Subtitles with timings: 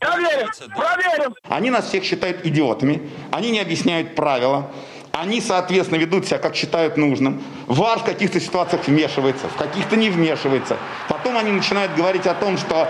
[0.00, 1.34] Проверим, проверим.
[1.48, 4.70] Они нас всех считают идиотами, они не объясняют правила,
[5.12, 7.42] они, соответственно, ведут себя, как считают нужным.
[7.66, 10.78] ВАР в каких-то ситуациях вмешивается, в каких-то не вмешивается.
[11.08, 12.88] Потом они начинают говорить о том, что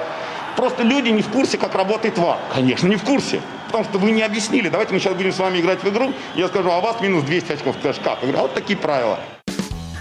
[0.57, 2.39] просто люди не в курсе, как работает ВАР.
[2.55, 3.43] Конечно, не в курсе.
[3.67, 4.69] Потому что вы не объяснили.
[4.69, 6.13] Давайте мы сейчас будем с вами играть в игру.
[6.37, 7.75] Я скажу, а у вас минус 200 очков.
[7.75, 8.19] Ты скажешь, как?
[8.23, 9.19] Я говорю, а вот такие правила.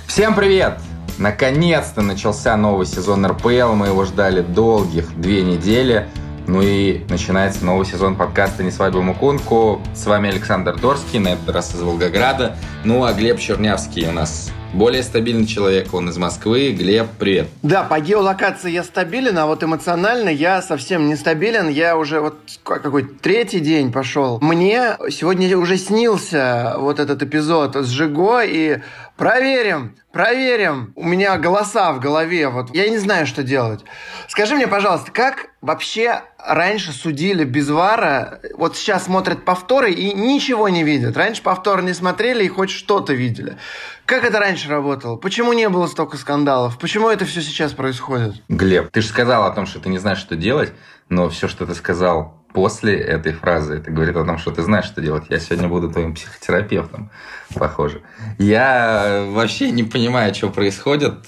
[0.07, 0.80] Всем привет!
[1.18, 3.73] Наконец-то начался новый сезон РПЛ.
[3.73, 6.07] Мы его ждали долгих две недели.
[6.46, 9.82] Ну и начинается новый сезон подкаста «Не свадьба Мукунку».
[9.96, 12.57] С вами Александр Дорский, на этот раз из Волгограда.
[12.83, 16.71] Ну а Глеб Чернявский у нас более стабильный человек, он из Москвы.
[16.71, 17.47] Глеб, привет.
[17.61, 21.69] Да, по геолокации я стабилен, а вот эмоционально я совсем нестабилен.
[21.69, 24.39] Я уже вот какой третий день пошел.
[24.41, 28.80] Мне сегодня уже снился вот этот эпизод с Жиго, и
[29.16, 30.91] проверим, проверим.
[30.96, 33.81] У меня голоса в голове, вот я не знаю, что делать.
[34.28, 38.39] Скажи мне, пожалуйста, как вообще раньше судили без вара?
[38.56, 41.17] Вот сейчас смотрят повторы и ничего не видят.
[41.17, 43.58] Раньше повторы не смотрели и хоть что-то видели.
[44.05, 45.16] Как это раньше работало?
[45.17, 46.77] Почему не было столько скандалов?
[46.77, 48.36] Почему это все сейчас происходит?
[48.49, 50.73] Глеб, ты же сказал о том, что ты не знаешь, что делать,
[51.09, 54.86] но все, что ты сказал после этой фразы, это говорит о том, что ты знаешь,
[54.86, 55.25] что делать.
[55.30, 57.11] Я сегодня буду твоим психотерапевтом,
[57.55, 58.03] похоже.
[58.38, 61.25] Я вообще не понимаю, что происходит.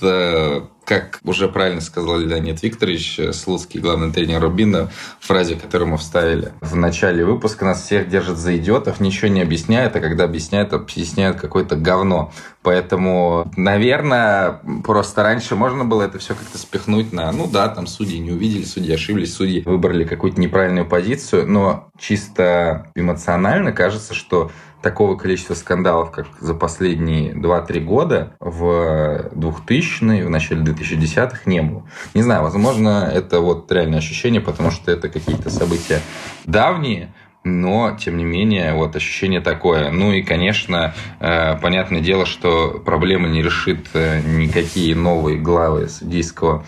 [0.85, 6.53] Э, как уже правильно сказал Леонид Викторович Слуцкий, главный тренер Рубина, фразе, которую мы вставили
[6.61, 11.37] в начале выпуска, нас всех держат за идиотов, ничего не объясняет, а когда объясняют, объясняют
[11.37, 12.31] какое-то говно.
[12.61, 18.19] Поэтому, наверное, просто раньше можно было это все как-то спихнуть на, ну да, там судьи
[18.19, 24.51] не увидели, судьи ошиблись, судьи выбрали какую-то неправильную позицию, но чисто эмоционально кажется, что
[24.85, 31.89] такого количества скандалов, как за последние 2-3 года в 2000-е, в начале 2010-х не было.
[32.13, 36.01] Не знаю, возможно, это вот реальное ощущение, потому что это какие-то события
[36.45, 37.11] давние,
[37.43, 39.89] но, тем не менее, вот ощущение такое.
[39.89, 46.63] Ну и, конечно, э, понятное дело, что проблема не решит э, никакие новые главы судейского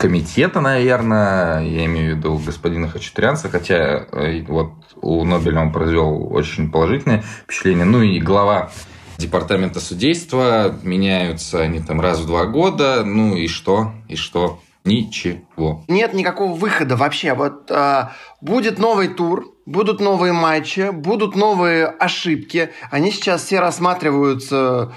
[0.00, 4.72] комитета, наверное, я имею в виду господина Хачатурянца, хотя э, вот
[5.02, 7.84] у Нобеля он произвел очень положительное впечатление.
[7.84, 8.70] Ну и глава
[9.18, 13.04] департамента судейства меняются они там раз в два года.
[13.04, 13.92] Ну и что?
[14.08, 14.58] И что?
[14.86, 15.84] Ничего.
[15.86, 17.34] Нет никакого выхода вообще.
[17.34, 18.08] Вот э,
[18.40, 22.70] будет новый тур, будут новые матчи, будут новые ошибки.
[22.90, 24.94] Они сейчас все рассматриваются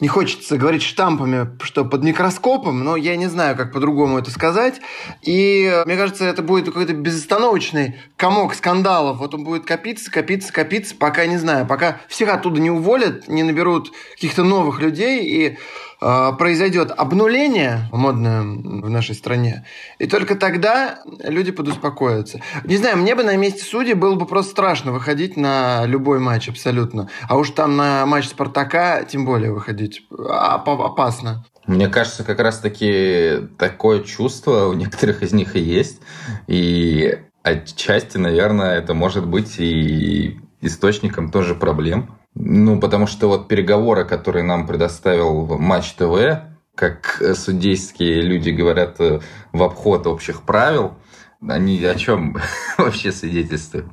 [0.00, 4.80] не хочется говорить штампами, что под микроскопом, но я не знаю, как по-другому это сказать.
[5.22, 9.18] И мне кажется, это будет какой-то безостановочный комок скандалов.
[9.18, 13.42] Вот он будет копиться, копиться, копиться, пока, не знаю, пока всех оттуда не уволят, не
[13.42, 15.58] наберут каких-то новых людей, и
[16.00, 19.64] произойдет обнуление модное в нашей стране,
[19.98, 22.40] и только тогда люди подуспокоятся.
[22.64, 26.48] Не знаю, мне бы на месте судей было бы просто страшно выходить на любой матч
[26.48, 27.08] абсолютно.
[27.28, 31.44] А уж там на матч Спартака тем более выходить опасно.
[31.66, 36.00] Мне кажется, как раз-таки такое чувство у некоторых из них и есть.
[36.46, 42.17] И отчасти, наверное, это может быть и источником тоже проблем.
[42.40, 46.42] Ну, потому что вот переговоры, которые нам предоставил Матч ТВ,
[46.74, 49.20] как судейские люди говорят, э,
[49.52, 50.94] в обход общих правил–
[51.46, 52.36] они о чем
[52.78, 53.86] вообще свидетельствуют?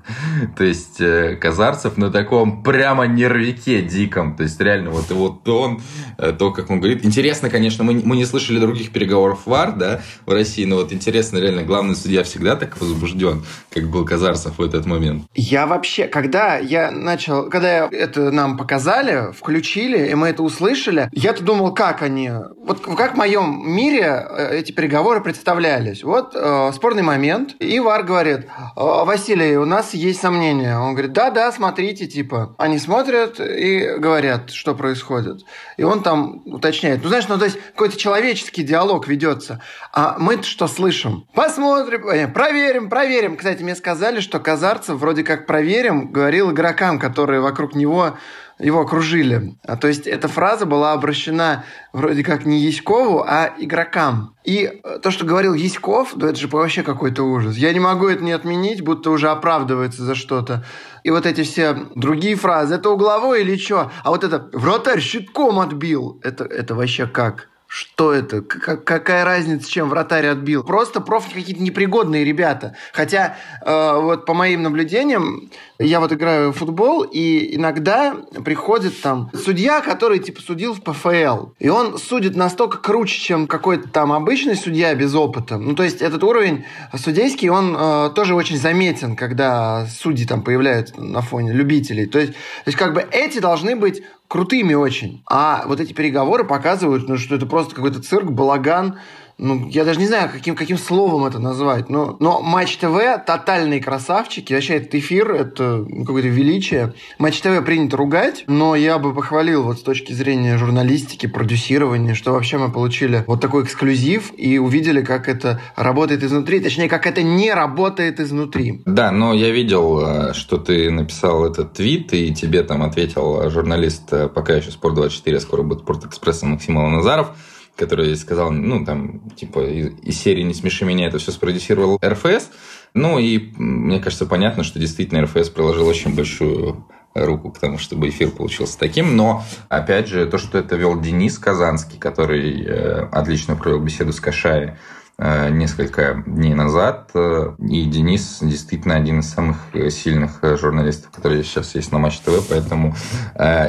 [0.58, 4.36] То есть э, Казарцев на таком прямо нервике диком.
[4.36, 5.82] То есть реально вот его тон,
[6.18, 7.06] э, то, как он говорит.
[7.06, 11.38] Интересно, конечно, мы, мы не слышали других переговоров ВАР, да, в России, но вот интересно,
[11.38, 15.26] реально, главный судья всегда так возбужден, как был Казарцев в этот момент.
[15.36, 21.44] Я вообще, когда я начал, когда это нам показали, включили, и мы это услышали, я-то
[21.44, 26.04] думал, как они, вот как в моем мире э, эти переговоры представлялись.
[26.04, 30.78] Вот э, спорный момент, момент, и Вар говорит, «А, Василий, у нас есть сомнения.
[30.78, 32.56] Он говорит, да-да, смотрите, типа.
[32.58, 35.42] Они смотрят и говорят, что происходит.
[35.78, 37.04] И он там уточняет.
[37.04, 39.62] Ну, знаешь, ну, то есть какой-то человеческий диалог ведется.
[39.94, 41.28] А мы что слышим?
[41.34, 43.38] Посмотрим, э, проверим, проверим.
[43.38, 48.18] Кстати, мне сказали, что Казарцев вроде как проверим, говорил игрокам, которые вокруг него
[48.60, 49.58] его окружили.
[49.64, 54.36] А, то есть эта фраза была обращена вроде как не Яськову, а игрокам.
[54.44, 57.58] И э, то, что говорил Яськов, да это же вообще какой-то ужас.
[57.58, 60.64] Я не могу это не отменить, будто уже оправдывается за что-то.
[61.04, 63.92] И вот эти все другие фразы, это угловой или что?
[64.04, 67.50] А вот это «вратарь щитком отбил», это, это вообще как?
[67.76, 68.42] Что это?
[68.42, 70.64] К- какая разница, чем вратарь отбил?
[70.64, 72.78] Просто профи какие-то непригодные ребята.
[72.94, 73.36] Хотя,
[73.66, 79.82] э, вот по моим наблюдениям, я вот играю в футбол, и иногда приходит там судья,
[79.82, 81.48] который типа судил в ПФЛ.
[81.60, 85.58] И он судит настолько круче, чем какой-то там обычный судья без опыта.
[85.58, 86.64] Ну, то есть этот уровень
[86.98, 92.06] судейский, он э, тоже очень заметен, когда судьи там появляются на фоне любителей.
[92.06, 95.24] То есть, то есть как бы эти должны быть крутыми очень.
[95.30, 99.00] А вот эти переговоры показывают, ну, что это просто какой-то цирк, балаган,
[99.38, 103.82] ну, я даже не знаю, каким, каким словом это назвать, но, но Матч ТВ тотальные
[103.82, 106.94] красавчики, вообще этот эфир, это ну, какое-то величие.
[107.20, 112.32] Матч ТВ принято ругать, но я бы похвалил вот с точки зрения журналистики, продюсирования, что
[112.32, 117.22] вообще мы получили вот такой эксклюзив и увидели, как это работает изнутри, точнее, как это
[117.22, 118.82] не работает изнутри.
[118.86, 124.14] Да, но я видел, э, что ты написал этот твит, и тебе там ответил журналист,
[124.14, 127.36] э, пока еще Спорт24, скоро будет Спортэкспресса Максим Назаров,
[127.76, 132.50] который сказал, ну, там, типа, из, из серии «Не смеши меня» это все спродюсировал РФС.
[132.94, 138.10] Ну, и мне кажется, понятно, что действительно РФС приложил очень большую руку к тому, чтобы
[138.10, 139.16] эфир получился таким.
[139.16, 144.20] Но, опять же, то, что это вел Денис Казанский, который э, отлично провел беседу с
[144.20, 144.76] Кашай, Э,
[145.18, 147.12] несколько дней назад.
[147.14, 149.58] Э, и Денис действительно один из самых
[149.90, 152.96] сильных э, журналистов, которые сейчас есть на Матч ТВ, поэтому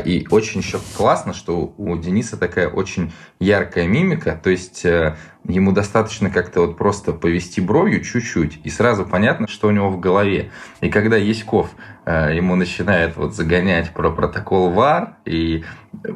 [0.05, 6.31] и очень еще классно, что у Дениса такая очень яркая мимика, то есть ему достаточно
[6.31, 10.51] как-то вот просто повести бровью чуть-чуть, и сразу понятно, что у него в голове.
[10.81, 11.71] И когда Яськов
[12.07, 15.65] ему начинает вот загонять про протокол ВАР, и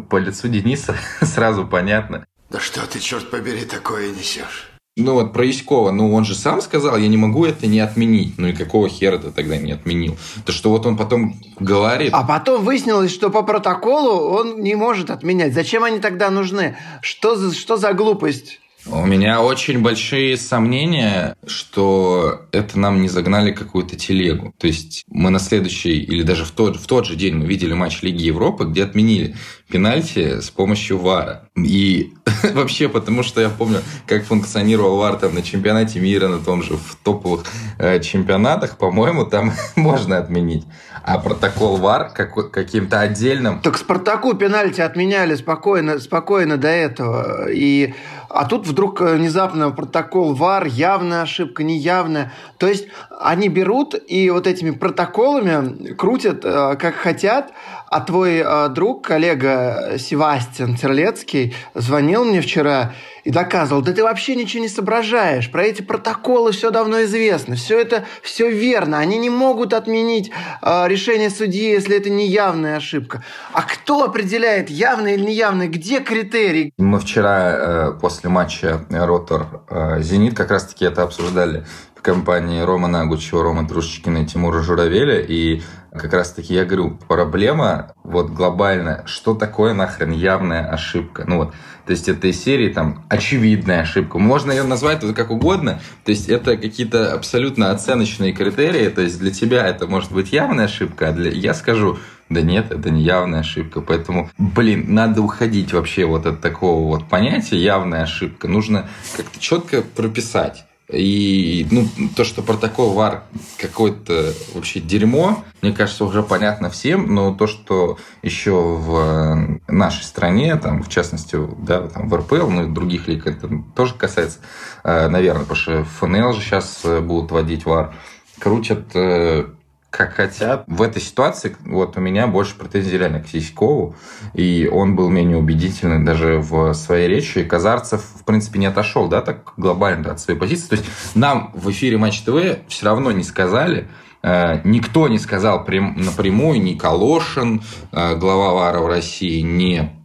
[0.09, 2.25] по лицу Дениса сразу понятно.
[2.51, 4.70] Да что ты, черт побери, такое несешь?
[5.01, 8.35] Ну вот про Яськова, ну он же сам сказал, я не могу это не отменить.
[8.39, 10.17] Ну и какого хера ты тогда не отменил?
[10.45, 12.11] То что вот он потом говорит...
[12.13, 15.55] А потом выяснилось, что по протоколу он не может отменять.
[15.55, 16.77] Зачем они тогда нужны?
[17.03, 18.61] Что за, что за глупость?
[18.87, 24.55] У меня очень большие сомнения, что это нам не загнали какую-то телегу.
[24.59, 27.75] То есть мы на следующий или даже в тот, в тот же день мы видели
[27.75, 29.37] матч Лиги Европы, где отменили
[29.71, 31.49] пенальти с помощью ВАРа.
[31.57, 32.13] И
[32.55, 36.75] вообще, потому что я помню, как функционировал ВАР там на чемпионате мира, на том же
[36.75, 37.45] в топовых
[37.79, 40.65] э, чемпионатах, по-моему, там можно отменить.
[41.03, 43.61] А протокол ВАР как, каким-то отдельным...
[43.61, 47.51] Так Спартаку пенальти отменяли спокойно, спокойно до этого.
[47.51, 47.95] И
[48.31, 52.33] а тут вдруг э, внезапно протокол ВАР, явная ошибка, неявная.
[52.59, 52.87] То есть
[53.21, 57.53] они берут и вот этими протоколами крутят э, как хотят,
[57.91, 62.93] а твой э, друг, коллега Севастьян Терлецкий звонил мне вчера
[63.25, 67.81] и доказывал, да ты вообще ничего не соображаешь, про эти протоколы все давно известно, все
[67.81, 70.31] это все верно, они не могут отменить
[70.63, 73.23] э, решение судьи, если это не явная ошибка.
[73.53, 76.73] А кто определяет, явный или неявный, где критерий?
[76.79, 81.65] Мы вчера э, после матча Ротор э, Зенит как раз-таки это обсуждали
[82.01, 85.61] в компании Рома Нагучева, Рома Трушечкина и Тимура Журавеля, и
[85.93, 91.25] как раз-таки я говорю, проблема вот глобальная, что такое нахрен явная ошибка?
[91.27, 91.55] Ну вот,
[91.91, 94.21] то есть это из серии там очевидная ошибка.
[94.21, 95.81] Можно ее назвать как угодно.
[96.05, 98.89] То есть это какие-то абсолютно оценочные критерии.
[98.91, 101.99] То есть для тебя это может быть явная ошибка, а для я скажу,
[102.29, 103.81] да нет, это не явная ошибка.
[103.81, 108.47] Поэтому, блин, надо уходить вообще вот от такого вот понятия явная ошибка.
[108.47, 110.67] Нужно как-то четко прописать.
[110.93, 113.25] И ну, то, что протокол ВАР
[113.59, 120.57] какое-то вообще дерьмо, мне кажется, уже понятно всем, но то, что еще в нашей стране,
[120.57, 124.39] там, в частности, да, там, в РПЛ, ну и других лиг, это тоже касается,
[124.85, 127.95] э, наверное, потому что ФНЛ же сейчас э, будут вводить ВАР,
[128.39, 129.47] крутят э,
[129.91, 130.65] как хотят.
[130.67, 133.97] В этой ситуации вот у меня больше претензий реально к Сиськову,
[134.35, 137.43] и он был менее убедительный даже в своей речи.
[137.43, 140.69] Казарцев, в принципе, не отошел, да, так глобально от своей позиции.
[140.69, 143.89] То есть нам в эфире Матч ТВ все равно не сказали,
[144.23, 147.63] э, Никто не сказал напрямую, ни Калошин,
[147.93, 150.00] э, глава ВАРа в России, ни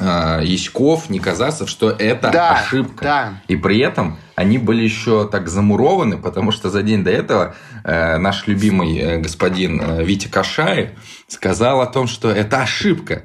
[0.00, 3.04] Яськов, ни Казарцев, что это да, ошибка.
[3.04, 3.32] Да.
[3.48, 8.18] И при этом они были еще так замурованы, потому что за день до этого э,
[8.18, 10.90] наш любимый э, господин э, Витя Кашаев
[11.26, 13.24] сказал о том, что это ошибка.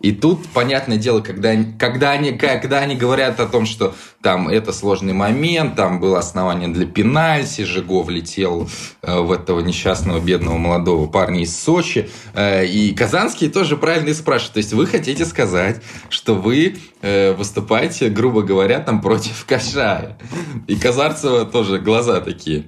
[0.00, 4.72] И тут, понятное дело, когда, когда, они, когда они говорят о том, что там это
[4.72, 8.68] сложный момент, там было основание для пенальти, Жигов летел
[9.02, 14.14] э, в этого несчастного бедного молодого парня из Сочи, э, и Казанский тоже правильно и
[14.14, 20.18] спрашивает, то есть вы хотите сказать, что вы э, выступаете, грубо говоря, там против Кашая.
[20.66, 22.66] И Казарцева тоже глаза такие.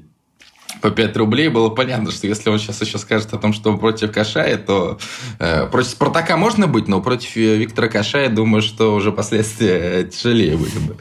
[0.81, 4.13] По 5 рублей, было понятно, что если он сейчас еще скажет о том, что против
[4.13, 4.99] Кашая, то
[5.39, 10.57] э, против Спартака можно быть, но против э, Виктора Кашая, думаю, что уже последствия тяжелее
[10.57, 10.97] были бы.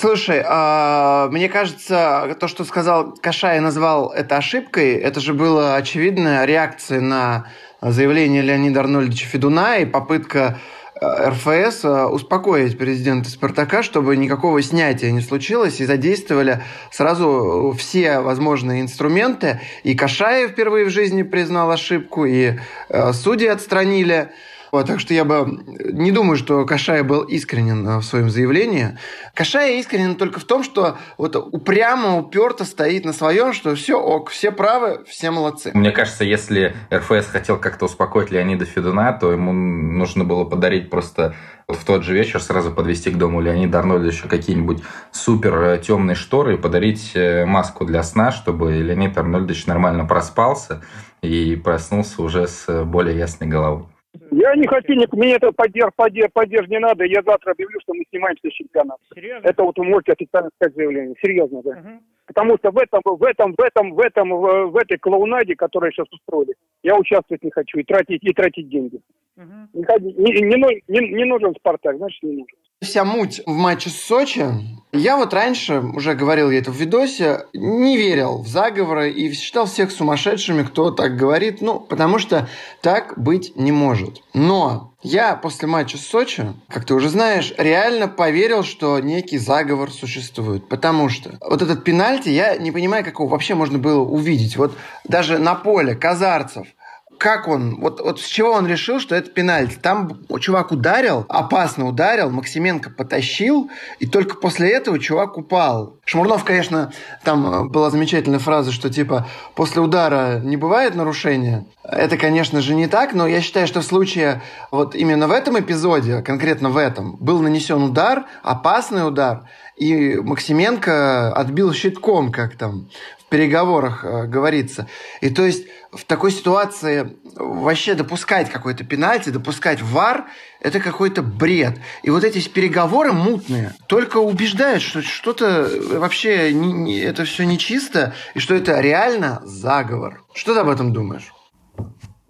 [0.00, 6.44] Слушай, а, мне кажется, то, что сказал Кашай, назвал это ошибкой, это же было очевидная
[6.44, 7.46] реакция на
[7.82, 10.83] заявление Леонида Арнольдовича Федуна и попытка Э,
[11.28, 18.80] РФС э, успокоить президента Спартака, чтобы никакого снятия не случилось, и задействовали сразу все возможные
[18.82, 19.60] инструменты.
[19.82, 22.58] И Кашаев впервые в жизни признал ошибку, и
[22.88, 24.30] э, судьи отстранили.
[24.74, 25.46] Вот, так что я бы
[25.92, 28.98] не думаю, что Кашай был искренен э, в своем заявлении.
[29.32, 34.30] Кашай искренен только в том, что вот упрямо, уперто стоит на своем, что все ок,
[34.30, 35.70] все правы, все молодцы.
[35.74, 41.36] Мне кажется, если РФС хотел как-то успокоить Леонида Федуна, то ему нужно было подарить просто
[41.68, 46.54] в тот же вечер сразу подвести к дому Леонида Арнольдовича какие-нибудь супер э, темные шторы
[46.54, 50.82] и подарить э, маску для сна, чтобы Леонид Арнольдович нормально проспался
[51.22, 53.86] и проснулся уже с более ясной головой.
[54.30, 57.04] Я не хочу, мне это поддерж, поддерж, поддерж не надо.
[57.04, 59.00] Я завтра объявлю, что мы снимаемся с чемпионата.
[59.14, 59.46] Серьезно?
[59.46, 61.14] Это вот вы можете официально сказать заявление.
[61.22, 61.70] Серьезно, да.
[61.70, 61.88] Угу.
[62.26, 65.92] Потому что в этом, в этом, в этом, в этом, в, в этой клоунаде, которую
[65.92, 69.00] сейчас устроили, я участвовать не хочу и тратить, и тратить деньги.
[69.36, 69.82] Угу.
[69.82, 74.46] Не, не, не, не нужен Спартак, значит не нужен вся муть в матче с Сочи.
[74.92, 79.66] Я вот раньше, уже говорил я это в видосе, не верил в заговоры и считал
[79.66, 82.48] всех сумасшедшими, кто так говорит, ну, потому что
[82.80, 84.22] так быть не может.
[84.34, 89.90] Но я после матча с Сочи, как ты уже знаешь, реально поверил, что некий заговор
[89.90, 90.68] существует.
[90.68, 94.56] Потому что вот этот пенальти, я не понимаю, как его вообще можно было увидеть.
[94.56, 94.76] Вот
[95.08, 96.68] даже на поле Казарцев–
[97.24, 99.78] как он, вот, вот с чего он решил, что это пенальти?
[99.80, 105.96] Там чувак ударил, опасно ударил, Максименко потащил, и только после этого чувак упал.
[106.04, 111.64] Шмурнов, конечно, там э, была замечательная фраза, что типа после удара не бывает нарушения.
[111.82, 115.58] Это, конечно же, не так, но я считаю, что в случае вот именно в этом
[115.58, 122.88] эпизоде, конкретно в этом, был нанесен удар, опасный удар, и Максименко отбил щитком, как там
[123.34, 124.86] переговорах э, говорится.
[125.20, 130.26] И то есть в такой ситуации вообще допускать какой-то пенальти, допускать вар,
[130.60, 131.80] это какой-то бред.
[132.04, 138.14] И вот эти переговоры мутные только убеждают, что что-то вообще не, не, это все нечисто,
[138.34, 140.22] и что это реально заговор.
[140.32, 141.33] Что ты об этом думаешь?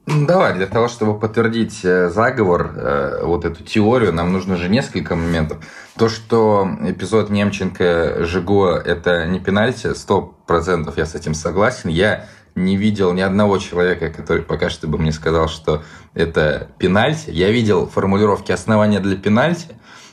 [0.07, 5.17] Давай, для того, чтобы подтвердить э, заговор, э, вот эту теорию, нам нужно же несколько
[5.17, 5.65] моментов.
[5.97, 11.89] То, что эпизод Немченко-Жиго– это не пенальти, сто процентов я с этим согласен.
[11.89, 15.83] Я не видел ни одного человека, который пока что бы мне сказал, что
[16.13, 17.31] это пенальти.
[17.31, 19.69] Я видел формулировки основания для пенальти,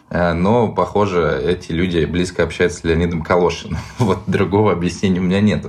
[0.10, 3.78] э, но, похоже, эти люди близко общаются с Леонидом Калошиным.
[4.00, 5.66] Вот другого объяснения у меня нет.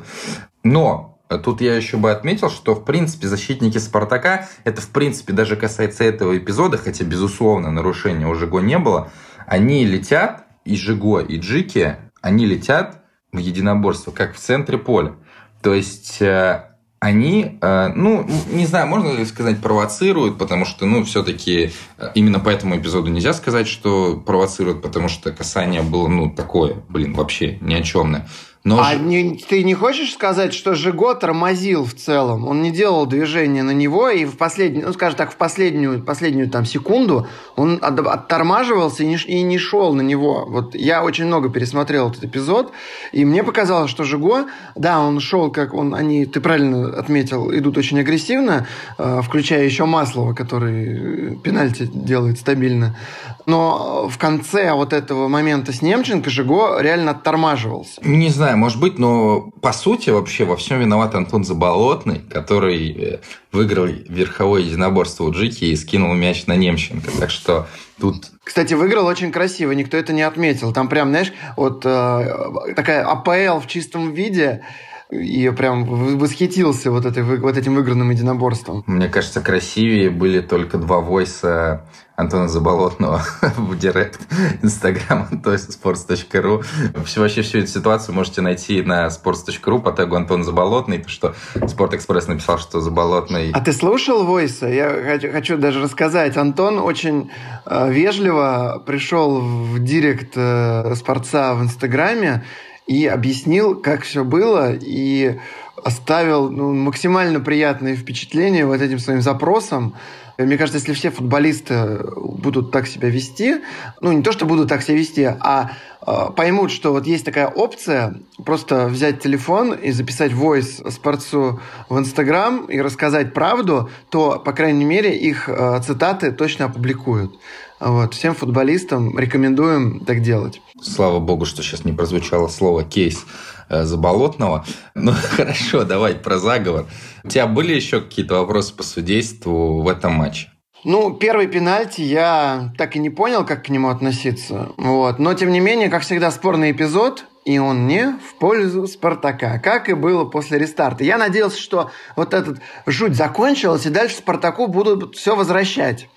[0.62, 5.56] Но тут я еще бы отметил, что, в принципе, защитники Спартака, это, в принципе, даже
[5.56, 9.10] касается этого эпизода, хотя, безусловно, нарушения у Жиго не было,
[9.46, 15.14] они летят, и Жиго, и Джики, они летят в единоборство, как в центре поля.
[15.62, 16.72] То есть э,
[17.02, 22.38] они, э, ну, не знаю, можно ли сказать, провоцируют, потому что, ну, все-таки э, именно
[22.38, 27.58] по этому эпизоду нельзя сказать, что провоцируют, потому что касание было, ну, такое, блин, вообще
[27.60, 28.28] ни о чемное.
[28.64, 32.46] Но а не, ты не хочешь сказать, что Жиго тормозил в целом?
[32.46, 36.48] Он не делал движения на него, и в последнюю, ну, скажем так, в последнюю, последнюю
[36.48, 37.26] там секунду
[37.56, 40.46] он от, оттормаживался и не, и не шел на него.
[40.48, 42.70] Вот я очень много пересмотрел этот эпизод,
[43.10, 47.78] и мне показалось, что Жиго, да, он шел, как он, они, ты правильно отметил, идут
[47.78, 52.96] очень агрессивно, э, включая еще Маслова, который пенальти делает стабильно.
[53.46, 58.00] Но в конце вот этого момента с Немченко Жиго реально оттормаживался.
[58.02, 63.18] Не знаю, может быть, но по сути вообще во всем виноват Антон Заболотный, который э,
[63.50, 67.10] выиграл верховое единоборство у Джики и скинул мяч на Немченко.
[67.18, 67.66] Так что
[68.00, 68.26] тут...
[68.44, 70.72] Кстати, выиграл очень красиво, никто это не отметил.
[70.72, 74.64] Там прям, знаешь, вот э, такая АПЛ в чистом виде,
[75.12, 75.84] и прям
[76.18, 78.82] восхитился вот, этой, вот этим выигранным единоборством.
[78.86, 81.84] Мне кажется, красивее были только два войса
[82.16, 83.22] Антона Заболотного
[83.56, 84.20] в директ
[84.62, 86.64] Инстаграм, то есть sports.ru.
[86.94, 91.34] Вообще всю эту ситуацию можете найти на sports.ru по тегу Антон Заболотный, то что
[91.66, 93.50] Спорт Экспресс написал, что Заболотный...
[93.52, 94.66] А ты слушал Войса?
[94.68, 96.36] Я хочу, хочу даже рассказать.
[96.36, 97.30] Антон очень
[97.66, 102.44] э, вежливо пришел в директ э, Спорца в Инстаграме
[102.92, 105.38] и объяснил, как все было, и
[105.82, 109.94] оставил ну, максимально приятные впечатления вот этим своим запросом.
[110.36, 113.62] Мне кажется, если все футболисты будут так себя вести,
[114.02, 115.72] ну не то, что будут так себя вести, а
[116.06, 121.98] э, поймут, что вот есть такая опция, просто взять телефон и записать voice спортсу в
[121.98, 127.38] Инстаграм и рассказать правду, то, по крайней мере, их э, цитаты точно опубликуют.
[127.84, 128.14] Вот.
[128.14, 130.60] Всем футболистам рекомендуем так делать.
[130.80, 133.24] Слава богу, что сейчас не прозвучало слово «кейс»
[133.68, 134.64] э, Заболотного.
[134.94, 136.86] Ну, хорошо, давай про заговор.
[137.24, 140.52] У тебя были еще какие-то вопросы по судейству в этом матче?
[140.84, 144.70] Ну, первый пенальти я так и не понял, как к нему относиться.
[144.76, 145.18] Вот.
[145.18, 149.88] Но, тем не менее, как всегда, спорный эпизод, и он не в пользу Спартака, как
[149.88, 151.02] и было после рестарта.
[151.02, 156.08] Я надеялся, что вот этот жуть закончилась, и дальше Спартаку будут все возвращать.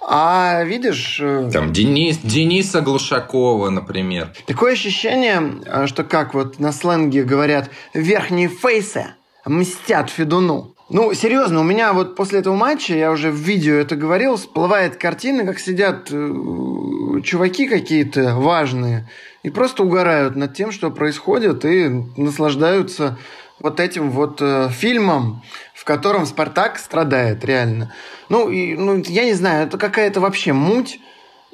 [0.00, 1.18] А видишь...
[1.20, 4.32] Э, Там Денис, Дениса Глушакова, например.
[4.46, 9.14] Такое ощущение, э, что как вот на сленге говорят, верхние фейсы
[9.44, 10.74] мстят Федуну.
[10.88, 14.96] Ну, серьезно, у меня вот после этого матча, я уже в видео это говорил, всплывает
[14.96, 19.08] картина, как сидят э, чуваки какие-то важные
[19.42, 23.18] и просто угорают над тем, что происходит, и наслаждаются
[23.60, 25.42] вот этим вот э, фильмом,
[25.80, 27.90] в котором Спартак страдает реально.
[28.28, 31.00] Ну, и, ну, я не знаю, это какая-то вообще муть.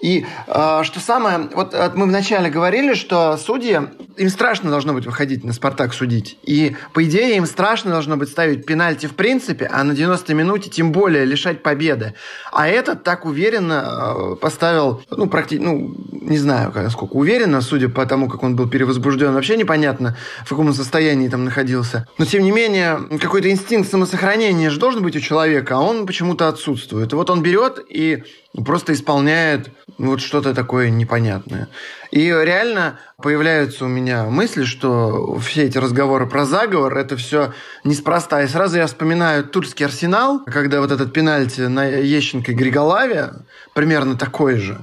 [0.00, 3.81] И э, что самое, вот мы вначале говорили, что судьи,
[4.17, 6.38] им страшно должно быть выходить на «Спартак» судить.
[6.43, 10.71] И, по идее, им страшно должно быть ставить пенальти в принципе, а на 90-й минуте
[10.71, 12.15] тем более лишать победы.
[12.53, 18.05] А этот так уверенно э, поставил, ну, практически, ну, не знаю, сколько уверенно, судя по
[18.07, 22.07] тому, как он был перевозбужден, вообще непонятно, в каком он состоянии там находился.
[22.19, 26.49] Но, тем не менее, какой-то инстинкт самосохранения же должен быть у человека, а он почему-то
[26.49, 27.12] отсутствует.
[27.12, 28.25] И вот он берет и
[28.65, 31.69] просто исполняет вот что-то такое непонятное.
[32.11, 37.53] И реально появляются у меня мысли, что все эти разговоры про заговор, это все
[37.85, 38.43] неспроста.
[38.43, 43.33] И сразу я вспоминаю турский арсенал, когда вот этот пенальти на Ещенко и Григолаве
[43.75, 44.81] примерно такой же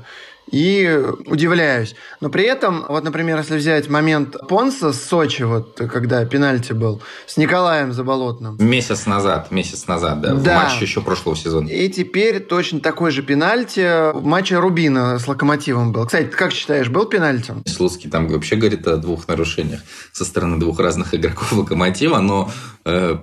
[0.54, 1.96] и удивляюсь.
[2.22, 7.02] Но при этом, вот, например, если взять момент Понса с Сочи, вот когда пенальти был,
[7.26, 8.58] с Николаем Заболотным.
[8.60, 10.60] Месяц назад, месяц назад, да, да.
[10.60, 11.68] в матче еще прошлого сезона.
[11.70, 16.06] И теперь точно такой же пенальти в матче Рубина с Локомотивом был.
[16.06, 17.56] Кстати, ты как считаешь, был пенальти?
[17.66, 19.82] Слуцкий там вообще говорит о двух нарушениях
[20.12, 22.52] со стороны двух разных игроков Локомотива, но
[22.86, 23.18] э,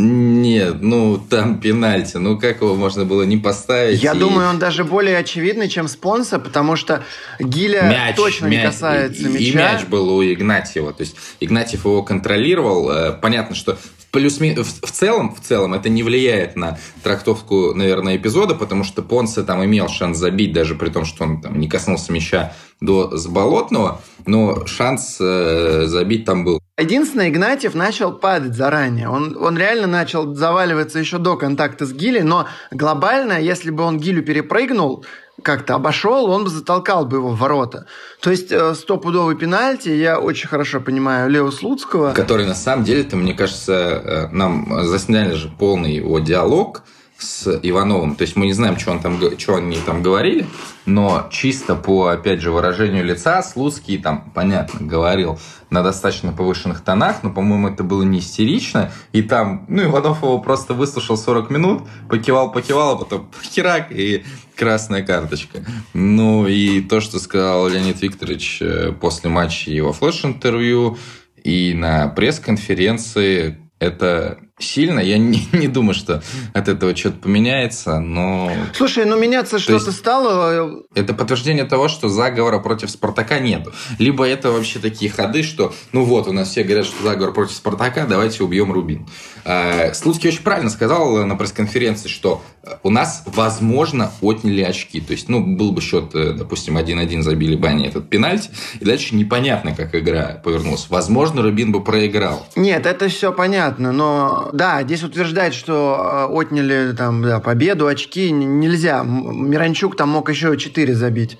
[0.00, 4.02] нет, ну там пенальти, ну как его можно было не поставить?
[4.02, 4.18] Я и...
[4.18, 7.04] думаю, он даже более очевидный, чем спонсор, потому что
[7.38, 9.44] Гиля мяч, точно мяч, не касается и, мяча.
[9.44, 12.90] И мяч был у Игнатьева, то есть Игнатьев его контролировал.
[12.90, 13.78] Э, понятно, что
[14.10, 19.42] плюс в, целом, в целом это не влияет на трактовку, наверное, эпизода, потому что Понсе
[19.42, 24.00] там имел шанс забить, даже при том, что он там не коснулся мяча до Заболотного,
[24.26, 26.60] но шанс э, забить там был.
[26.78, 29.10] Единственное, Игнатьев начал падать заранее.
[29.10, 33.98] Он, он реально начал заваливаться еще до контакта с Гилей, но глобально, если бы он
[33.98, 35.04] Гилю перепрыгнул,
[35.42, 37.86] как-то обошел, он бы затолкал бы его в ворота.
[38.20, 42.12] То есть э, стопудовый пенальти, я очень хорошо понимаю Лео Слуцкого.
[42.12, 46.82] Который на самом деле-то, мне кажется, э, нам засняли же полный его диалог–
[47.22, 48.16] с Ивановым.
[48.16, 50.46] То есть мы не знаем, что, он там, что они там говорили,
[50.86, 55.38] но чисто по, опять же, выражению лица Слуцкий там, понятно, говорил
[55.70, 58.92] на достаточно повышенных тонах, но, по-моему, это было не истерично.
[59.12, 64.24] И там, ну, Иванов его просто выслушал 40 минут, покивал, покивал, а потом херак, и
[64.56, 65.64] красная карточка.
[65.94, 70.98] Ну, и то, что сказал Леонид Викторович э, после матча его флеш-интервью,
[71.42, 75.00] и на пресс-конференции, это сильно.
[75.00, 78.52] Я не, не думаю, что от этого что-то поменяется, но...
[78.74, 80.84] Слушай, ну меняться что-то стало...
[80.94, 83.66] Э, это подтверждение того, что заговора против Спартака нет.
[83.98, 87.54] Либо это вообще такие ходы, что, ну вот, у нас все говорят, что заговор против
[87.54, 89.06] Спартака, давайте убьем Рубин.
[89.44, 92.42] А, Слуцкий очень правильно сказал на пресс-конференции, что
[92.82, 95.00] у нас, возможно, отняли очки.
[95.00, 98.84] То есть, ну, был бы счет, э, допустим, 1-1 забили бы они этот пенальти, и
[98.84, 100.86] дальше непонятно, как игра повернулась.
[100.90, 102.46] Возможно, Рубин бы проиграл.
[102.56, 108.30] Нет, это все понятно, но да, здесь утверждать, что э, отняли там да, победу, очки
[108.30, 109.02] нельзя.
[109.04, 111.38] Миранчук там мог еще 4 забить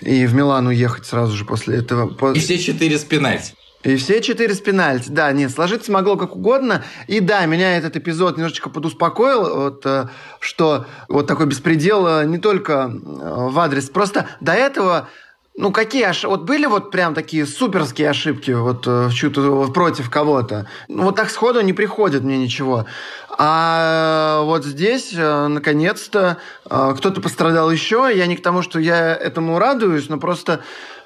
[0.00, 2.32] и в Милан уехать сразу же после этого.
[2.32, 3.54] И все четыре с пенальти.
[3.84, 5.08] И все четыре с пенальти.
[5.08, 6.84] Да, нет, сложиться могло как угодно.
[7.06, 10.08] И да, меня этот эпизод немножечко подуспокоил, вот, э,
[10.40, 13.88] что вот такой беспредел э, не только в адрес.
[13.88, 15.08] Просто до этого
[15.58, 16.30] ну, какие ошибки?
[16.30, 20.68] Вот были вот прям такие суперские ошибки вот э, в против кого-то?
[20.86, 22.86] Ну, вот так сходу не приходит мне ничего.
[23.36, 26.36] А вот здесь, э, наконец-то,
[26.70, 28.08] э, кто-то пострадал еще.
[28.14, 30.60] Я не к тому, что я этому радуюсь, но просто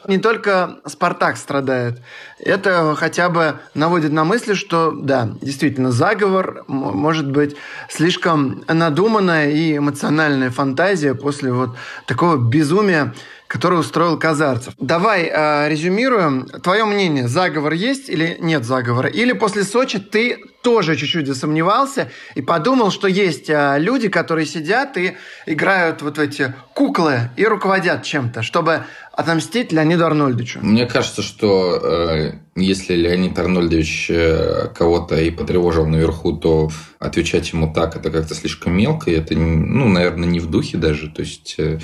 [0.08, 2.00] Не только «Спартак» страдает.
[2.40, 7.54] Это хотя бы наводит на мысли, что, да, действительно, заговор может быть
[7.88, 13.14] слишком надуманная и эмоциональная фантазия после вот такого безумия,
[13.52, 14.72] который устроил Казарцев.
[14.78, 16.46] Давай э, резюмируем.
[16.62, 19.10] Твое мнение, заговор есть или нет заговора?
[19.10, 24.96] Или после Сочи ты тоже чуть-чуть засомневался и подумал, что есть э, люди, которые сидят
[24.96, 30.60] и играют вот в эти куклы и руководят чем-то, чтобы отомстить Леониду Арнольдовичу?
[30.62, 37.70] Мне кажется, что э, если Леонид Арнольдович э, кого-то и потревожил наверху, то отвечать ему
[37.70, 41.10] так это как-то слишком мелко, и это, ну, наверное, не в духе даже.
[41.10, 41.80] То есть э,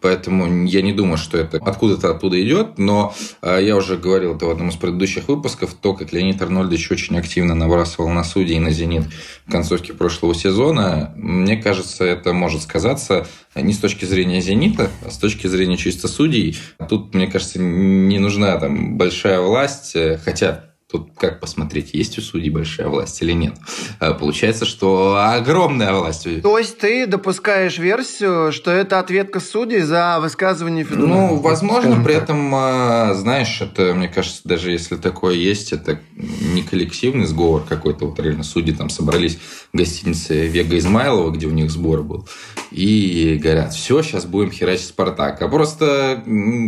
[0.00, 4.46] Поэтому я не думаю, что это откуда-то оттуда идет, но э, я уже говорил это
[4.46, 8.60] в одном из предыдущих выпусков, то, как Леонид Арнольдович очень активно набрасывал на судей и
[8.60, 9.04] на «Зенит»
[9.46, 15.10] в концовке прошлого сезона, мне кажется, это может сказаться не с точки зрения «Зенита», а
[15.10, 16.56] с точки зрения чисто судей.
[16.88, 22.20] Тут, мне кажется, не нужна там большая власть, э, хотя Тут как посмотреть, есть у
[22.20, 23.54] судей большая власть или нет.
[24.00, 26.26] А, получается, что огромная власть.
[26.42, 31.28] То есть ты допускаешь версию, что это ответка судей за высказывание Федунова?
[31.28, 36.62] Ну, возможно, при этом, а, знаешь, это, мне кажется, даже если такое есть, это не
[36.62, 38.06] коллективный сговор какой-то.
[38.06, 39.38] Вот реально судьи там собрались
[39.72, 42.28] в гостинице Вега Измайлова, где у них сбор был,
[42.72, 45.40] и говорят, все, сейчас будем херачить Спартак.
[45.40, 46.22] А просто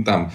[0.07, 0.33] там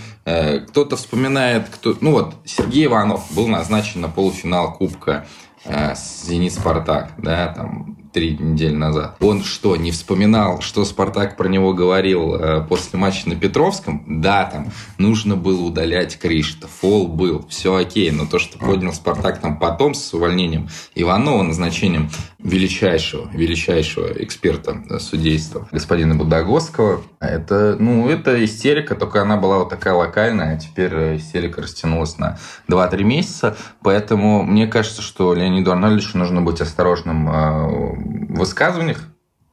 [0.70, 1.96] кто-то вспоминает, кто...
[2.02, 5.26] Ну вот, Сергей Иванов был назначен на полуфинал Кубка
[5.64, 9.18] э, Зенит Спартак, да, там три недели назад.
[9.20, 14.04] Он что, не вспоминал, что Спартак про него говорил э, после матча на Петровском?
[14.08, 19.40] Да, там нужно было удалять Кришта, фол был, все окей, но то, что поднял Спартак
[19.40, 28.44] там потом с увольнением Иванова назначением величайшего, величайшего эксперта судейства господина Будагоского, это, ну, это
[28.44, 32.38] истерика, только она была вот такая локальная, а теперь истерика растянулась на
[32.70, 39.04] 2-3 месяца, поэтому мне кажется, что Леониду Арнольдовичу нужно быть осторожным э, высказываниях.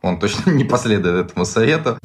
[0.03, 1.99] Он точно не последует этому совету.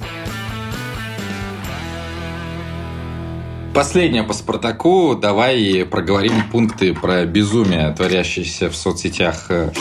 [3.74, 5.16] Последнее по Спартаку.
[5.16, 9.72] Давай проговорим пункты про безумие, творящееся в соцсетях э,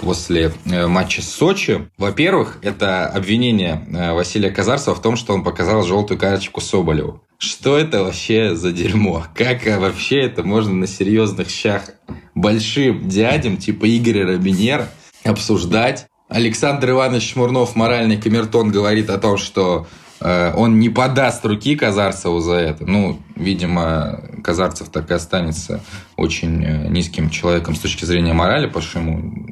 [0.00, 1.88] после э, матча с Сочи.
[1.98, 7.22] Во-первых, это обвинение э, Василия Казарцева в том, что он показал желтую карточку Соболеву.
[7.38, 9.26] Что это вообще за дерьмо?
[9.34, 11.90] Как вообще это можно на серьезных щах
[12.34, 14.88] большим дядям, типа Игоря Робинера,
[15.24, 16.06] обсуждать.
[16.28, 19.86] Александр Иванович Шмурнов, моральный камертон, говорит о том, что
[20.20, 22.86] э, он не подаст руки Казарцеву за это.
[22.86, 25.80] Ну, видимо, Казарцев так и останется
[26.16, 29.00] очень э, низким человеком с точки зрения морали, потому что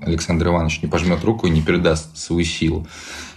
[0.07, 2.87] Александр Иванович не пожмет руку и не передаст свою силу.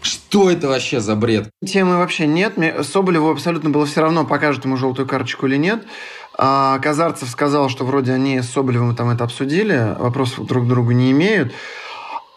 [0.01, 1.49] Что это вообще за бред?
[1.65, 2.53] Темы вообще нет.
[2.83, 5.83] Соболеву абсолютно было все равно, покажет ему желтую карточку или нет.
[6.37, 10.91] А Казарцев сказал, что вроде они с Соболевым там это обсудили, вопросов друг к другу
[10.91, 11.53] не имеют.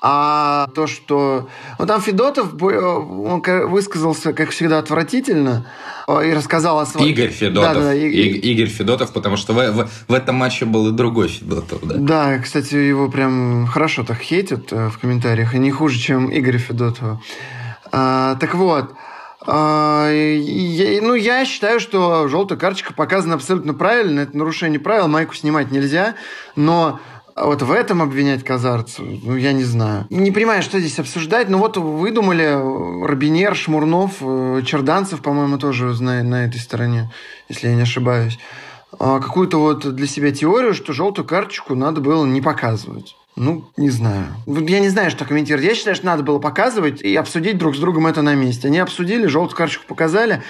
[0.01, 1.49] А то, что...
[1.79, 5.67] Ну, там Федотов он высказался, как всегда, отвратительно
[6.09, 7.09] и рассказал о своем...
[7.09, 7.75] Игорь Федотов.
[7.75, 8.09] Да, да, и...
[8.09, 11.81] Игорь Федотов, потому что в, в, в этом матче был и другой Федотов.
[11.83, 16.29] Да, да кстати, его прям хорошо так хейтят э, в комментариях, и не хуже, чем
[16.29, 17.21] Игорь Федотова.
[17.91, 18.95] А, так вот,
[19.47, 24.21] а, я, ну, я считаю, что желтая карточка показана абсолютно правильно.
[24.21, 26.15] Это нарушение правил, майку снимать нельзя.
[26.55, 27.01] Но
[27.38, 30.07] а вот в этом обвинять Казарцу, ну, я не знаю.
[30.11, 31.48] Не понимаю, что здесь обсуждать.
[31.48, 37.11] Ну, вот выдумали Робинер, Шмурнов, э, Черданцев, по-моему, тоже на, на этой стороне,
[37.48, 38.38] если я не ошибаюсь.
[38.98, 43.16] А какую-то вот для себя теорию, что желтую карточку надо было не показывать.
[43.37, 44.27] Ну, не знаю.
[44.46, 45.64] Я не знаю, что комментировать.
[45.64, 48.66] Я считаю, что надо было показывать и обсудить друг с другом это на месте.
[48.66, 50.42] Они обсудили, желтую карточку показали.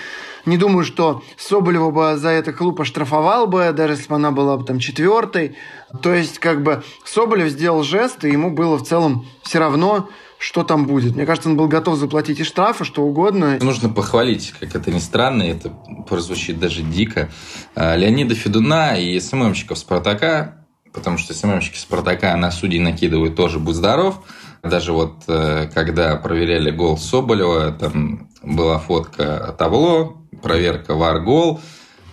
[0.46, 4.56] Не думаю, что Соболева бы за это клуб оштрафовал бы, даже если бы она была
[4.56, 5.56] бы там четвертой.
[6.02, 10.62] То есть, как бы, Соболев сделал жест, и ему было в целом все равно, что
[10.62, 11.16] там будет.
[11.16, 13.58] Мне кажется, он был готов заплатить и штрафы, что угодно.
[13.60, 15.70] Нужно похвалить, как это ни странно, это
[16.08, 17.28] прозвучит даже дико.
[17.74, 23.74] А, Леонида Федуна и СММщиков «Спартака», потому что СММщики «Спартака» на судей накидывают тоже «Будь
[23.74, 24.22] здоров»,
[24.62, 31.60] даже вот э, когда проверяли гол Соболева, там была фотка табло, проверка варгол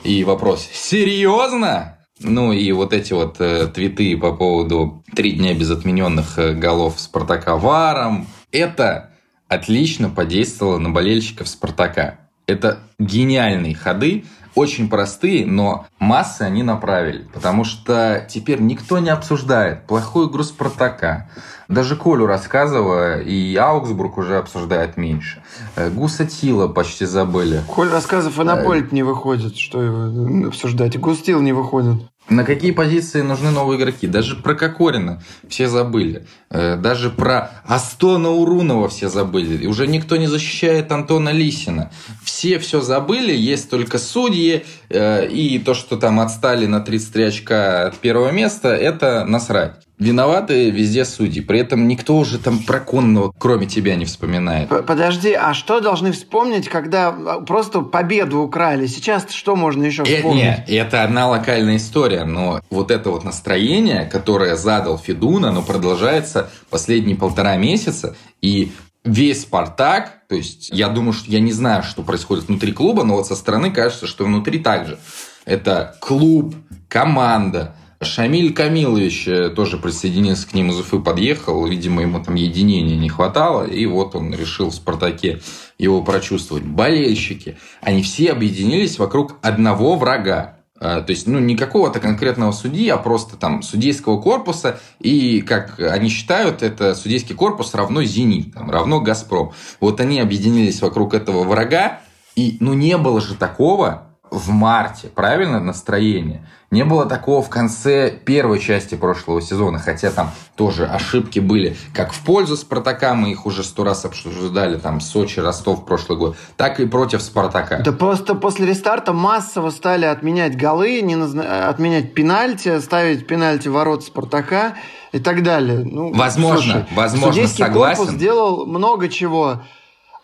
[0.03, 5.69] и вопрос «Серьезно?» Ну и вот эти вот э, твиты по поводу три дня без
[5.69, 8.27] отмененных э, голов Спартака варом.
[8.53, 9.11] Это
[9.49, 12.19] отлично подействовало на болельщиков Спартака.
[12.47, 14.23] Это гениальные ходы,
[14.55, 17.27] очень простые, но массы они направили.
[17.33, 21.29] Потому что теперь никто не обсуждает плохую игру Спартака.
[21.67, 25.41] Даже Колю рассказывая, и Аугсбург уже обсуждает меньше.
[25.75, 27.61] Э, Гусатила почти забыли.
[27.67, 30.95] Коль рассказов и на поле не выходит, что его обсуждать.
[30.95, 32.03] И Густил не выходит.
[32.27, 34.07] На какие позиции нужны новые игроки?
[34.07, 36.25] Даже про Кокорина все забыли.
[36.49, 39.67] Э, даже про Астона Урунова все забыли.
[39.67, 41.91] Уже никто не защищает Антона Лисина.
[42.23, 44.65] Все все забыли, есть только судьи.
[44.89, 49.84] Э, и то, что там отстали на 33 очка от первого места, это насрать.
[49.97, 51.41] Виноваты везде судьи.
[51.41, 54.67] При этом никто уже там про конного, кроме тебя, не вспоминает.
[54.85, 58.87] Подожди, а что должны вспомнить, когда а, просто победу украли?
[58.87, 60.43] Сейчас что можно еще э, вспомнить?
[60.43, 65.61] Э, не, это одна локальная история, но вот это вот настроение, которое задал Федуна, оно
[65.61, 68.73] продолжается последние полтора месяца, и
[69.05, 73.15] весь «Спартак», то есть я думаю, что я не знаю, что происходит внутри клуба, но
[73.15, 74.99] вот со стороны кажется, что внутри также.
[75.45, 76.55] Это клуб,
[76.89, 81.65] команда, Шамиль Камилович э, тоже присоединился к ним из Уфы, подъехал.
[81.65, 83.65] Видимо, ему там единения не хватало.
[83.65, 85.41] И вот он решил в «Спартаке»
[85.77, 86.63] его прочувствовать.
[86.63, 90.57] Болельщики, они все объединились вокруг одного врага.
[90.77, 94.79] А, то есть, ну, не какого-то конкретного судьи, а просто там судейского корпуса.
[94.99, 99.53] И, как они считают, это судейский корпус равно «Зенит», там, равно «Газпром».
[99.79, 102.01] Вот они объединились вокруг этого врага.
[102.35, 106.45] И, ну, не было же такого в марте, правильно, настроение?
[106.71, 112.11] Не было такого в конце первой части прошлого сезона, хотя там тоже ошибки были, как
[112.11, 116.79] в пользу Спартака, мы их уже сто раз обсуждали, там Сочи, Ростов прошлый год, так
[116.79, 117.79] и против Спартака.
[117.79, 121.69] Да просто после рестарта массово стали отменять голы, не назна...
[121.69, 124.75] отменять пенальти, ставить пенальти ворот Спартака
[125.11, 125.83] и так далее.
[125.85, 127.97] Ну, возможно, слушай, возможно, согласен.
[127.97, 129.61] корпус сделал много чего.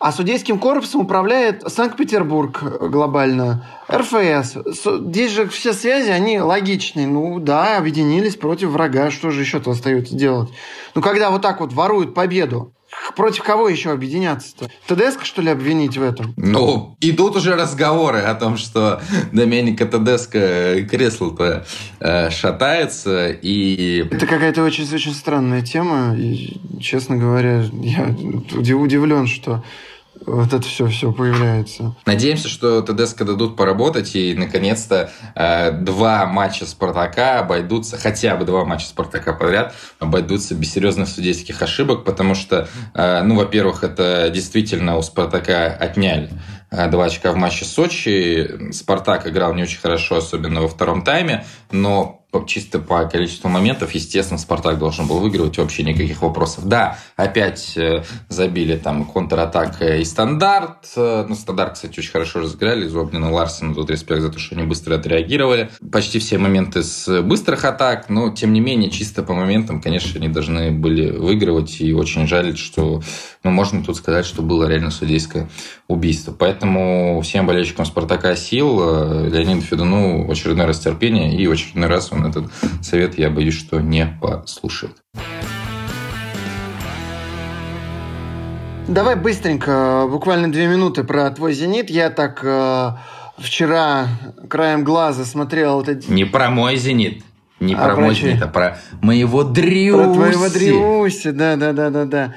[0.02, 2.60] А судейским корпусом управляет Санкт-Петербург
[2.90, 4.56] глобально, РФС.
[4.84, 7.06] Здесь же все связи, они логичные.
[7.06, 9.12] Ну да, объединились против врага.
[9.12, 10.48] Что же еще-то остается делать?
[10.96, 12.72] Ну когда вот так вот воруют победу,
[13.16, 14.68] Против кого еще объединяться-то?
[14.86, 16.34] ТДСК, что ли, обвинить в этом?
[16.36, 19.00] Ну, идут уже разговоры о том, что
[19.32, 20.32] Доменика ТДСК
[20.90, 21.64] кресло-то
[22.00, 24.06] э, шатается, и...
[24.10, 28.14] Это какая-то очень-очень странная тема, и, честно говоря, я
[28.54, 29.64] удивлен, что
[30.26, 31.94] вот это все, все появляется.
[32.06, 38.64] Надеемся, что ТДСК дадут поработать, и наконец-то э, два матча Спартака обойдутся, хотя бы два
[38.64, 44.96] матча Спартака подряд обойдутся без серьезных судейских ошибок, потому что, э, ну, во-первых, это действительно
[44.96, 46.30] у Спартака отняли
[46.70, 48.72] э, два очка в матче Сочи.
[48.72, 54.38] Спартак играл не очень хорошо, особенно во втором тайме, но чисто по количеству моментов, естественно,
[54.38, 56.66] Спартак должен был выигрывать, вообще никаких вопросов.
[56.66, 60.88] Да, опять э, забили там контратака и стандарт.
[60.96, 62.88] Э, ну, стандарт, кстати, очень хорошо разыграли.
[62.88, 65.70] Зобнин и Ларсен, тут респект за то, что они быстро отреагировали.
[65.90, 70.28] Почти все моменты с быстрых атак, но, тем не менее, чисто по моментам, конечно, они
[70.28, 71.80] должны были выигрывать.
[71.80, 73.02] И очень жаль, что,
[73.44, 75.48] ну, можно тут сказать, что было реально судейское
[75.88, 76.32] убийство.
[76.32, 82.21] Поэтому всем болельщикам Спартака сил, э, Леониду Федуну очередной раз терпения и очередной раз он
[82.26, 82.50] этот
[82.82, 84.96] совет, я боюсь, что не послушает.
[88.88, 91.88] Давай быстренько, буквально две минуты про твой «Зенит».
[91.88, 92.90] Я так э,
[93.38, 94.08] вчера
[94.50, 95.82] краем глаза смотрел...
[95.82, 96.12] Это...
[96.12, 97.22] Не про мой «Зенит».
[97.60, 100.04] Не а про мой «Зенит», а про моего Дриуси.
[100.04, 102.34] Про твоего Дриуси, да-да-да-да-да.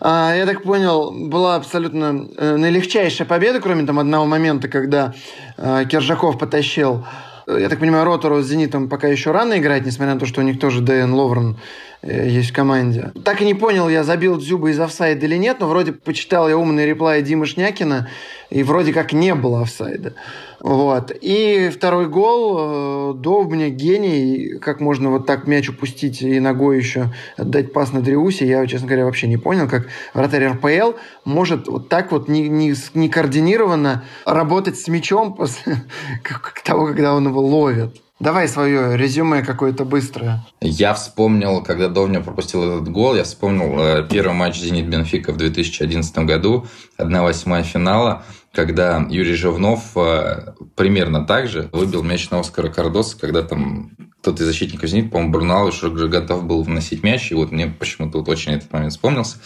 [0.00, 5.14] А, я так понял, была абсолютно э, наилегчайшая победа, кроме там одного момента, когда
[5.56, 7.06] э, Кержаков потащил
[7.46, 10.44] я так понимаю, Ротору с «Зенитом» пока еще рано играть, несмотря на то, что у
[10.44, 11.56] них тоже Дэн Ловрен
[12.02, 13.12] э, есть в команде.
[13.24, 16.58] Так и не понял, я забил Дзюба из офсайда или нет, но вроде почитал я
[16.58, 18.08] умный реплай Димы Шнякина,
[18.50, 20.14] и вроде как не было офсайда.
[20.66, 21.12] Вот.
[21.20, 22.56] И второй гол.
[22.58, 24.58] Э, Довбня гений.
[24.58, 28.88] Как можно вот так мяч упустить и ногой еще отдать пас на Дриусе, я, честно
[28.88, 34.02] говоря, вообще не понял, как вратарь РПЛ может вот так вот не, не, не координированно
[34.24, 35.84] работать с мячом после
[36.64, 38.02] того, когда он его ловит.
[38.18, 40.44] Давай свое резюме какое-то быстрое.
[40.60, 45.36] Я вспомнил, когда Довня пропустил этот гол, я вспомнил э, первый матч «Зенит Бенфика» в
[45.36, 46.66] 2011 году,
[46.98, 48.24] 1-8 финала
[48.56, 53.90] когда Юрий Живнов э, примерно так же выбил мяч на Оскара Кардоса, когда там
[54.22, 58.18] кто-то из защитников «Зенит», по-моему, Брунал уже готов был вносить мяч, и вот мне почему-то
[58.18, 59.36] вот очень этот момент вспомнился.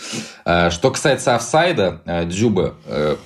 [0.47, 2.77] Э, что касается офсайда э, Дзюба,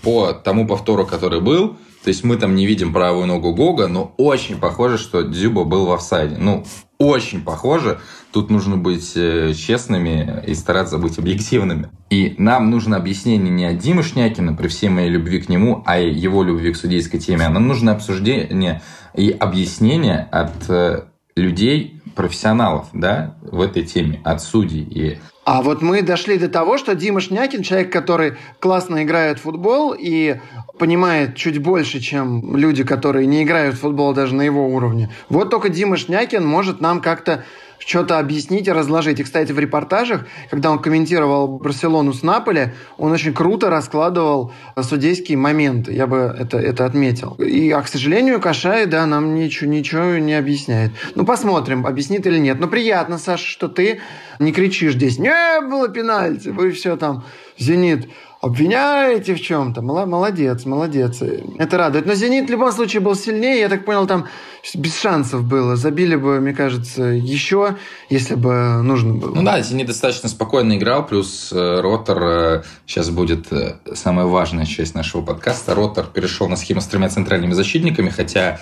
[0.02, 4.14] по тому повтору, который был, то есть мы там не видим правую ногу Гога, но
[4.16, 6.36] очень похоже, что Дзюба был в офсайде.
[6.38, 6.66] Ну,
[6.98, 8.00] очень похоже.
[8.34, 11.90] Тут нужно быть э, честными и стараться быть объективными.
[12.10, 16.00] И нам нужно объяснение не от Димы Шнякина при всей моей любви к нему, а
[16.00, 17.46] его любви к судейской теме.
[17.46, 18.82] А нам нужно обсуждение
[19.14, 21.04] и объяснение от э,
[21.36, 24.82] людей, профессионалов да, в этой теме, от судей.
[24.82, 29.42] И а вот мы дошли до того, что Дима Шнякин, человек, который классно играет в
[29.42, 30.40] футбол и
[30.78, 35.10] понимает чуть больше, чем люди, которые не играют в футбол даже на его уровне.
[35.28, 37.44] Вот только Дима Шнякин может нам как-то
[37.86, 39.20] что-то объяснить и разложить.
[39.20, 45.38] И, кстати, в репортажах, когда он комментировал Барселону с Наполи, он очень круто раскладывал судейские
[45.38, 45.92] моменты.
[45.92, 47.34] Я бы это, это отметил.
[47.34, 50.92] И, а, к сожалению, Кашай, да, нам ничего, ничего не объясняет.
[51.14, 52.58] Ну, посмотрим, объяснит или нет.
[52.60, 54.00] Но приятно, Саша, что ты
[54.38, 57.24] не кричишь здесь, не было пенальти, вы все там,
[57.58, 58.08] «Зенит»
[58.44, 59.82] обвиняете в чем-то.
[59.82, 61.22] Молодец, молодец.
[61.58, 62.06] Это радует.
[62.06, 63.60] Но «Зенит» в любом случае был сильнее.
[63.60, 64.26] Я так понял, там
[64.74, 65.76] без шансов было.
[65.76, 67.76] Забили бы, мне кажется, еще,
[68.10, 69.34] если бы нужно было.
[69.34, 71.06] Ну да, «Зенит» достаточно спокойно играл.
[71.06, 75.74] Плюс э, Ротор, сейчас э, будет э, самая важная часть нашего подкаста.
[75.74, 78.60] Ротор перешел на схему с тремя центральными защитниками, хотя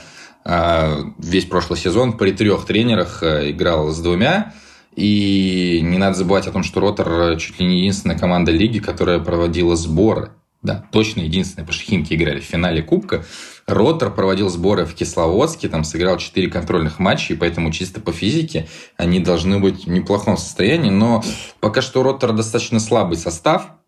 [1.19, 4.53] весь прошлый сезон при трех тренерах играл с двумя.
[4.95, 9.19] И не надо забывать о том, что Ротор чуть ли не единственная команда лиги, которая
[9.19, 10.33] проводила сборы.
[10.63, 13.25] Да, точно единственная, потому что Химки играли в финале Кубка.
[13.67, 18.69] Ротор проводил сборы в Кисловодске, там сыграл 4 контрольных матча, и поэтому чисто по физике
[18.97, 20.91] они должны быть в неплохом состоянии.
[20.91, 21.25] Но
[21.59, 23.82] пока что Ротор достаточно слабый состав, Э,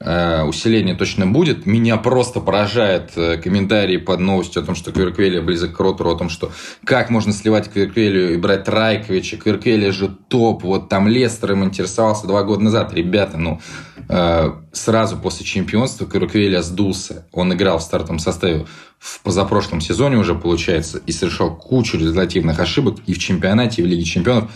[0.00, 1.64] усиление точно будет.
[1.66, 6.18] Меня просто поражает э, комментарии под новостью о том, что Кверквелия близок к ротору, о
[6.18, 6.50] том, что
[6.84, 9.36] как можно сливать Кверквелию и брать Райковича.
[9.36, 10.64] Кверквелия же топ.
[10.64, 12.92] Вот там Лестер им интересовался два года назад.
[12.92, 13.60] Ребята, ну,
[14.08, 17.26] э, сразу после чемпионства Кверквелия сдулся.
[17.30, 18.66] Он играл в стартовом составе
[18.98, 23.88] в позапрошлом сезоне уже, получается, и совершал кучу результативных ошибок и в чемпионате, и в
[23.88, 24.50] Лиге чемпионов.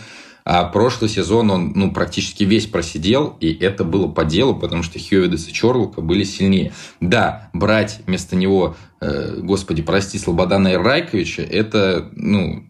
[0.49, 4.97] А прошлый сезон он ну, практически весь просидел, и это было по делу, потому что
[4.97, 6.71] Хьювидес и Чорлука были сильнее.
[7.01, 12.63] Да, брать вместо него, э, господи, прости, Слободана и Райковича, это ну,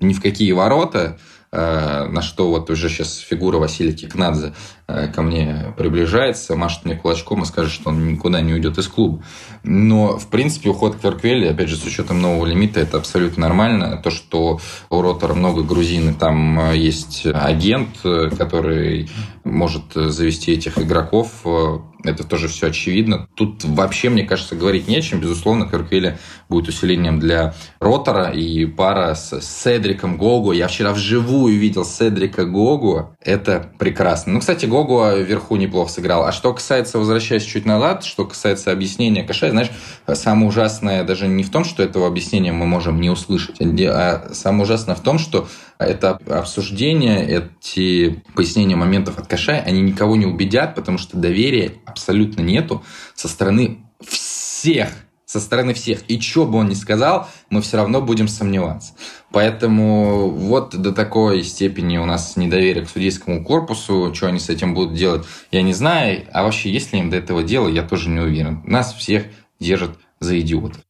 [0.00, 1.18] ни в какие ворота.
[1.54, 4.54] Э, на что вот уже сейчас фигура Василия Кикнадзе
[4.88, 8.88] э, ко мне приближается, машет мне кулачком и скажет, что он никуда не уйдет из
[8.88, 9.22] клуба.
[9.62, 14.00] Но, в принципе, уход Кверквели, опять же, с учетом нового лимита, это абсолютно нормально.
[14.02, 14.58] То, что
[14.90, 17.98] у Ротора много грузин, и там э, есть агент,
[18.36, 19.08] который
[19.44, 21.44] может завести этих игроков,
[22.10, 23.28] это тоже все очевидно.
[23.34, 25.20] Тут вообще, мне кажется, говорить не о чем.
[25.20, 26.16] Безусловно, Кверквели
[26.48, 30.52] будет усилением для Ротора и пара с Седриком Гогу.
[30.52, 33.16] Я вчера вживую видел Седрика Гогу.
[33.20, 34.34] Это прекрасно.
[34.34, 36.24] Ну, кстати, Гогу вверху неплохо сыграл.
[36.24, 39.70] А что касается, возвращаясь чуть назад, что касается объяснения Кашай, знаешь,
[40.12, 44.64] самое ужасное даже не в том, что этого объяснения мы можем не услышать, а самое
[44.64, 45.48] ужасное в том, что
[45.84, 52.42] это обсуждение, эти пояснения моментов от Кашая, они никого не убедят, потому что доверия абсолютно
[52.42, 52.82] нету
[53.14, 54.90] со стороны всех
[55.34, 56.02] со стороны всех.
[56.06, 58.92] И что бы он ни сказал, мы все равно будем сомневаться.
[59.32, 64.14] Поэтому вот до такой степени у нас недоверие к судейскому корпусу.
[64.14, 66.22] Что они с этим будут делать, я не знаю.
[66.32, 68.62] А вообще, есть ли им до этого дела, я тоже не уверен.
[68.64, 69.24] Нас всех
[69.58, 70.82] держат за идиотов.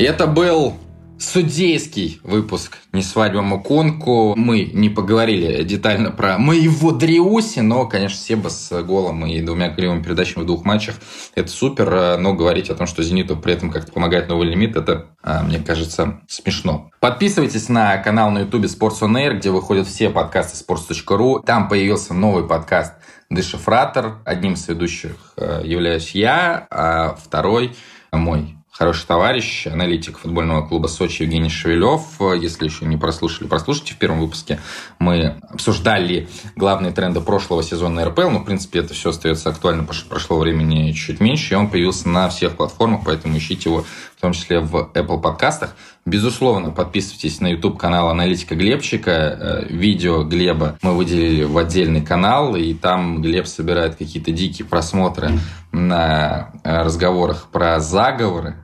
[0.00, 0.74] Это был
[1.22, 4.34] судейский выпуск «Не свадьба Муконку».
[4.36, 10.02] Мы не поговорили детально про моего Дриуси, но, конечно, Себа с голом и двумя голевыми
[10.02, 10.96] передачами в двух матчах–
[11.34, 15.06] это супер, но говорить о том, что «Зениту» при этом как-то помогает новый лимит, это,
[15.22, 16.90] а, мне кажется, смешно.
[17.00, 21.44] Подписывайтесь на канал на ютубе Sports on Air, где выходят все подкасты sports.ru.
[21.44, 22.94] Там появился новый подкаст
[23.30, 24.18] «Дешифратор».
[24.24, 27.74] Одним из ведущих э, являюсь я, а второй–
[28.18, 32.02] мой хороший товарищ, аналитик футбольного клуба Сочи Евгений Шевелев.
[32.40, 33.94] Если еще не прослушали, прослушайте.
[33.94, 34.58] В первом выпуске
[34.98, 38.30] мы обсуждали главные тренды прошлого сезона РПЛ.
[38.30, 41.68] Ну, в принципе, это все остается актуально, потому что прошло времени чуть меньше, и он
[41.68, 43.84] появился на всех платформах, поэтому ищите его
[44.16, 45.76] в том числе в Apple подкастах.
[46.04, 49.10] Безусловно, подписывайтесь на YouTube канал Аналитика Глебчика.
[49.10, 55.30] Э, видео Глеба мы выделили в отдельный канал, и там Глеб собирает какие-то дикие просмотры
[55.70, 58.56] на разговорах про заговоры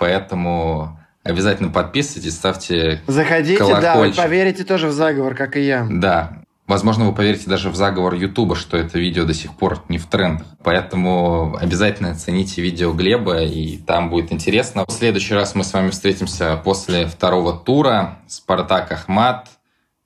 [0.00, 4.16] Поэтому обязательно подписывайтесь, ставьте Заходите, колокольчик.
[4.16, 5.86] да, вы поверите тоже в заговор, как и я.
[5.88, 9.98] Да, Возможно, вы поверите даже в заговор Ютуба, что это видео до сих пор не
[9.98, 10.46] в трендах.
[10.62, 14.84] Поэтому обязательно оцените видео Глеба, и там будет интересно.
[14.86, 18.18] В следующий раз мы с вами встретимся после второго тура.
[18.28, 19.48] Спартак Ахмат,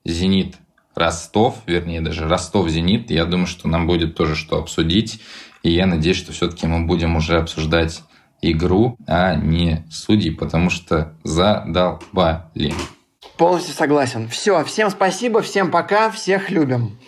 [0.07, 0.55] Зенит
[0.95, 3.11] Ростов, вернее даже Ростов-Зенит.
[3.11, 5.21] Я думаю, что нам будет тоже что обсудить.
[5.63, 8.03] И я надеюсь, что все-таки мы будем уже обсуждать
[8.53, 12.75] игру, а не судей, потому что задолбали.
[13.37, 14.29] Полностью согласен.
[14.29, 16.99] Все, всем спасибо, всем пока, всех любим.